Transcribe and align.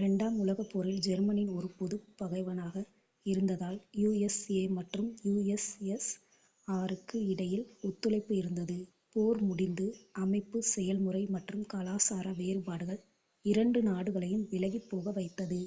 2 0.00 0.24
ஆம் 0.24 0.36
உலகப் 0.42 0.68
போரில் 0.68 1.00
ஜெர்மனி 1.06 1.44
ஒரு 1.52 1.68
பொதுப் 1.78 2.04
பகைவனாக 2.18 2.82
இருந்ததால் 3.26 3.78
யுஎஸ்ஏ 4.00 4.60
மற்றும் 4.74 5.08
யுஎஸ்எஸ்ஆருக்கு 5.28 6.68
இடையில் 7.32 7.64
ஒத்துழைப்பு 7.82 8.34
இருந்தது 8.36 8.76
போர் 9.16 9.40
முடிந்து 9.48 9.86
அமைப்பு 10.18 10.60
செயல் 10.70 11.02
முறை 11.02 11.22
மற்றும் 11.36 11.64
கலாசார 11.68 12.34
வேறுபாடுகள் 12.40 13.00
இரண்டு 13.44 13.82
நாடுகளையும் 13.90 14.46
விலகிப் 14.52 14.88
போக 14.92 15.10
வைத்தது 15.18 15.60